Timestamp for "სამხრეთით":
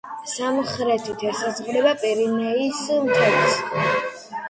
0.29-1.27